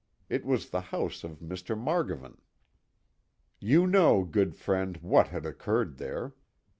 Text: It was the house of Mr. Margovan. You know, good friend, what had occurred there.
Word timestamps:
It 0.29 0.43
was 0.45 0.71
the 0.71 0.81
house 0.81 1.23
of 1.23 1.41
Mr. 1.41 1.77
Margovan. 1.79 2.39
You 3.59 3.85
know, 3.85 4.23
good 4.23 4.55
friend, 4.55 4.97
what 4.97 5.27
had 5.27 5.45
occurred 5.45 5.97
there. 5.97 6.33